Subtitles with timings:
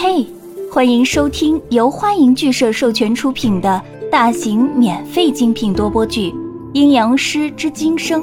[0.00, 0.24] 嘿，
[0.72, 6.30] 欢迎收听由欢迎剧社授权出品的大型免费精品多播剧
[6.72, 8.22] 《阴阳师之今生》，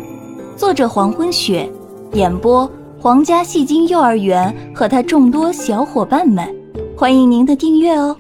[0.56, 1.70] 作者黄昏雪，
[2.14, 2.66] 演播
[2.98, 6.50] 皇家戏精幼儿园和他众多小伙伴们，
[6.96, 8.18] 欢迎您的订阅哦。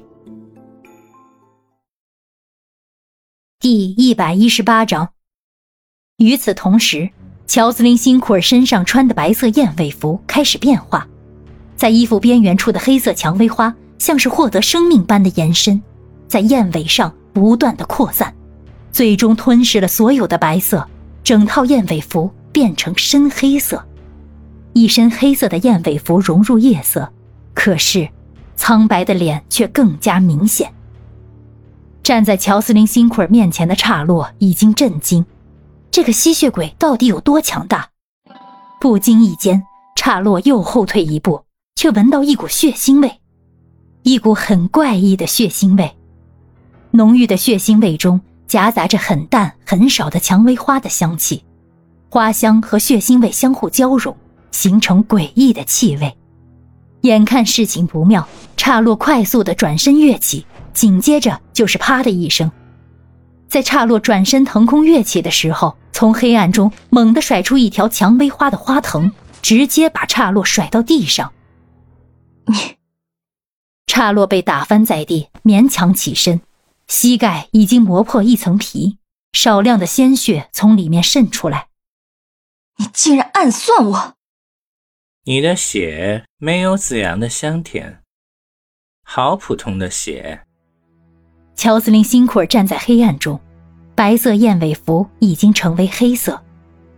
[3.62, 5.12] 第一百一十八章。
[6.18, 7.10] 与此同时，
[7.48, 11.08] 乔斯林·辛库尔身上穿的白色燕尾服开始变化。
[11.76, 15.82] 在衣服边缘处的黑色蔷薇花，像是获得生命般的延伸，
[16.28, 18.34] 在燕尾上不断的扩散，
[18.92, 20.88] 最终吞噬了所有的白色。
[21.24, 23.84] 整套燕尾服变成深黑色，
[24.74, 27.12] 一身黑色的燕尾服融入夜色，
[27.56, 28.08] 可是
[28.56, 30.72] 苍白的脸却更加明显。
[32.04, 35.26] 站在乔斯林·辛库尔面前的刹洛已经震惊，
[35.90, 37.90] 这个吸血鬼到底有多强大？
[38.80, 39.64] 不经意间，
[39.96, 41.45] 刹洛又后退一步。
[41.86, 43.20] 却闻到一股血腥味，
[44.02, 45.94] 一股很怪异的血腥味。
[46.90, 51.44] 浓郁的血腥味中夹杂着很淡很少的蔷薇花的香气，
[52.10, 54.16] 花香和血腥味相互交融，
[54.52, 56.18] 形成诡异的气味。
[57.02, 62.50] 眼看事情不妙，刹洛快速的转身跃起，紧接着就是啪的一声。
[63.48, 69.12] 在刹洛转身腾空跃起的时候，从黑暗中猛地甩出一条蔷薇花的花藤，
[69.44, 71.32] 直接把刹洛甩到地上。
[72.48, 72.78] 你，
[73.88, 76.42] 刹洛被打翻在地，勉强起身，
[76.88, 78.98] 膝盖已经磨破一层皮，
[79.34, 81.68] 少量的鲜血从里面渗出来。
[82.78, 84.16] 你竟然暗算我！
[85.24, 88.04] 你的血没有子阳的香甜，
[89.04, 90.46] 好普通的血。
[91.56, 93.40] 乔斯林辛苦儿站在黑暗中，
[93.96, 96.44] 白色燕尾服已经成为黑色，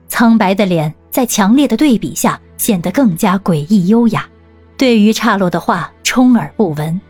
[0.08, 4.28] 苍白的脸在强烈的对比下显得更加诡异优雅。
[4.78, 7.02] 对于岔洛的话充耳不闻，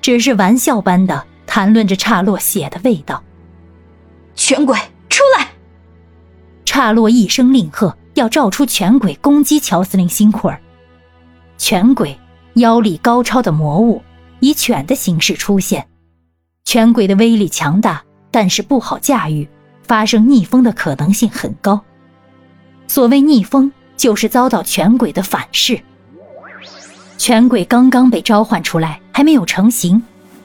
[0.00, 3.22] 只是玩笑般的谈论着岔洛血的味道。
[4.34, 4.76] 拳鬼
[5.08, 5.48] 出来！
[6.64, 10.60] 岔洛一声令喝，要召出拳鬼攻击乔司令辛库尔。
[11.58, 12.18] 拳鬼
[12.54, 14.02] 妖力高超的魔物，
[14.40, 15.86] 以犬的形式出现。
[16.64, 18.02] 犬鬼的威力强大，
[18.32, 19.48] 但是不好驾驭，
[19.82, 21.80] 发生逆风的可能性很高。
[22.88, 25.80] 所谓逆风，就是遭到犬鬼的反噬。
[27.22, 30.02] 拳鬼刚刚被召唤出来，还没有成型，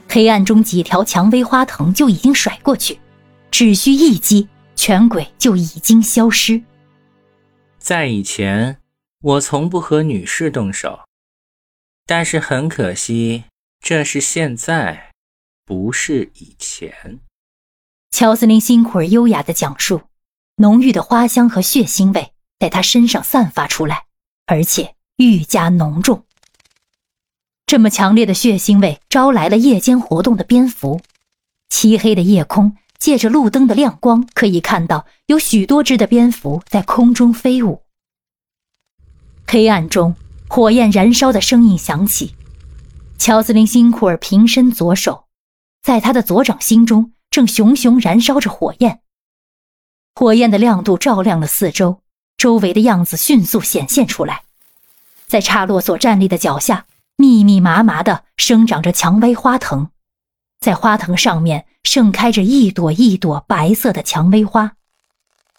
[0.07, 2.99] 黑暗中几条蔷薇花藤就已经甩过去，
[3.49, 6.61] 只需一击，拳鬼就已经消失。
[7.79, 8.77] 在以前，
[9.23, 10.99] 我从不和女士动手，
[12.05, 13.45] 但是很可惜，
[13.79, 15.13] 这是现在，
[15.65, 17.17] 不是以前。
[18.11, 20.01] 乔斯林辛苦而优雅的讲述，
[20.57, 24.03] 浓郁的花香和血腥味在他身上散发出来，
[24.45, 26.23] 而且愈加浓重。
[27.67, 31.01] 这么强烈的血腥味招来了夜间活动的蝙蝠。
[31.69, 37.83] 漆黑的夜空借着路灯的亮光，可以看到有许多只的蝙蝠在空中飞舞。
[39.45, 40.16] 黑暗中，
[40.47, 42.35] 火焰燃烧的声音响起。
[43.17, 45.25] 乔斯林辛库尔平伸左手，
[45.81, 49.01] 在他的左掌心中正熊熊燃烧着火焰。
[50.16, 52.00] 火焰的亮度照亮了四周，
[52.38, 54.44] 周围的样子迅速显现出来。
[55.27, 56.85] 在刹洛所站立的脚下。
[57.19, 59.89] 密密麻麻的生长着蔷薇花藤，
[60.59, 64.73] 在花藤上面盛开着一朵一朵白色的蔷薇花，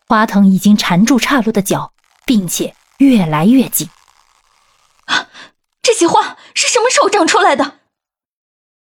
[0.07, 1.93] 花藤已经缠住岔路的脚，
[2.25, 3.89] 并且越来越紧。
[5.07, 5.27] 啊！
[5.83, 7.81] 这些花是什么时候长出来的？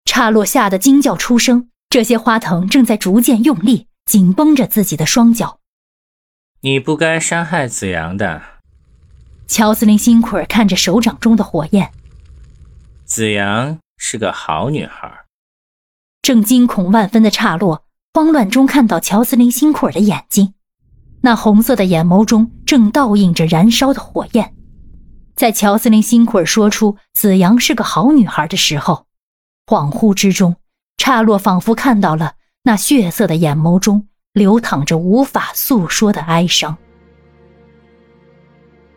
[0.05, 1.71] 岔路吓得惊叫出声。
[1.89, 5.61] 这些花藤正在逐渐用力紧绷着自己的双脚。
[6.61, 8.43] 你不该伤害子阳的。
[9.47, 11.91] 乔斯林辛苦儿看着手掌中的火焰。
[13.07, 15.27] 子阳是个好女孩。
[16.23, 20.55] 正惊恐万分的刹洛，慌乱中看到乔斯林辛库尔的眼睛，
[21.21, 24.57] 那红色的眼眸中正倒映着燃烧的火焰。
[25.37, 29.07] 在乔斯林辛库尔说出子阳是个好女孩的时候，
[29.67, 30.57] 恍惚之中，
[30.99, 32.35] 刹洛仿佛看到了
[32.65, 36.77] 那血色的眼眸中流淌着无法诉说的哀伤。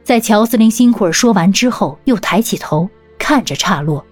[0.04, 2.90] 在乔斯林辛库尔说完之后，又抬起头。
[3.22, 4.04] 看着刹洛，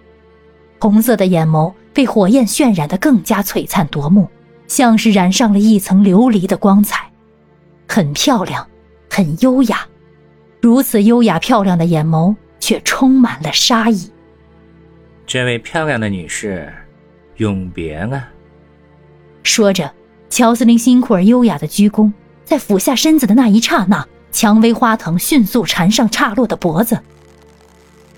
[0.79, 4.29] 红色的眼眸被火焰渲染得更加璀璨夺目，
[4.67, 7.11] 像是染上了一层琉璃的光彩，
[7.87, 8.67] 很漂亮，
[9.09, 9.87] 很优雅。
[10.61, 14.11] 如此优雅漂亮的眼眸，却充满了杀意。
[15.25, 16.71] 这位漂亮的女士，
[17.37, 18.27] 永别了！
[19.43, 19.91] 说着，
[20.29, 22.11] 乔斯林辛苦而优雅的鞠躬，
[22.45, 26.99] 在俯下身子的那一刹那，蔷薇花藤迅速缠上岔落的脖子。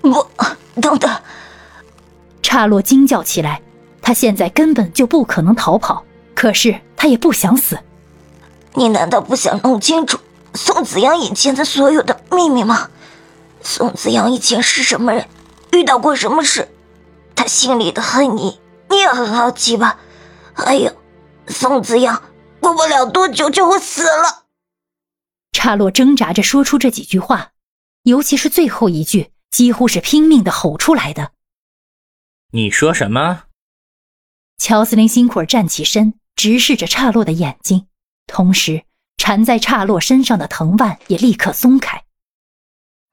[0.02, 0.30] 我。
[0.80, 1.10] 等等，
[2.42, 3.62] 刹洛惊叫起来，
[4.02, 6.04] 他现在根本就不可能逃跑，
[6.34, 7.78] 可是他也不想死。
[8.74, 10.18] 你难道不想弄清楚
[10.54, 12.90] 宋子阳以前的所有的秘密吗？
[13.62, 15.26] 宋子阳以前是什么人？
[15.72, 16.68] 遇到过什么事？
[17.36, 18.58] 他心里的恨你，
[18.88, 19.98] 你也很好奇吧？
[20.52, 20.92] 还有，
[21.46, 22.22] 宋子阳
[22.58, 24.44] 过不了多久就会死了。
[25.52, 27.50] 差洛挣扎着说出这几句话，
[28.04, 31.32] 尤其是最后一句，几乎是拼命的吼出来的。
[32.52, 33.44] 你说什么？
[34.56, 37.86] 乔斯林辛苦儿站起身，直视着岔洛的眼睛，
[38.26, 38.84] 同时
[39.16, 42.04] 缠在岔洛身上的藤蔓也立刻松开。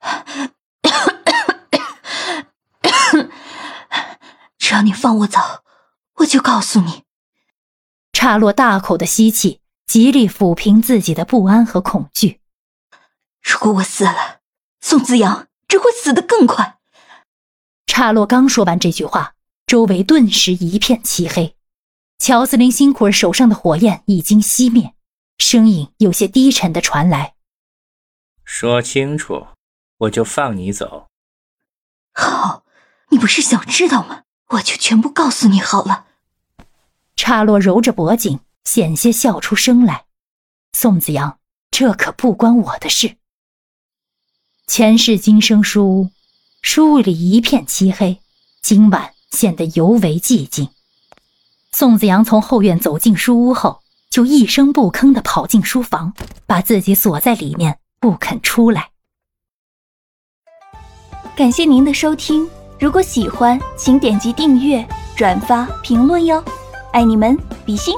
[4.58, 5.40] 只要你放我走，
[6.16, 7.04] 我就告诉你。
[8.12, 12.42] 岔洛大口的吸气，极力抚平自己的不安和恐惧。
[13.44, 14.40] 如果我死了，
[14.82, 16.77] 宋子阳只会死得更快。
[17.98, 19.34] 刹洛刚说完这句话，
[19.66, 21.56] 周围顿时一片漆黑。
[22.20, 24.94] 乔斯林辛苦儿手上的火焰已经熄灭，
[25.40, 27.34] 声音有些低沉的传来
[28.46, 29.48] ：“说清楚，
[29.98, 31.08] 我就放你走。”
[32.14, 32.64] 好，
[33.10, 34.26] 你不是想知道吗？
[34.50, 36.06] 我就全部告诉你好了。
[37.16, 40.06] 刹洛揉着脖颈，险些笑出声来。
[40.74, 41.40] 宋子阳，
[41.72, 43.18] 这可不关我的事。
[44.68, 46.12] 前世今生书屋，
[46.62, 48.20] 书屋里一片漆黑，
[48.62, 50.70] 今晚显得尤为寂静。
[51.72, 56.14] 宋子阳从后院走进书屋后，就一声不吭地跑进书房，
[56.46, 58.90] 把自己锁在里面，不肯出来。
[61.36, 62.50] 感谢您的收听，
[62.80, 66.44] 如果喜欢，请点击订阅、转发、评论哟，
[66.92, 67.96] 爱你们，比心。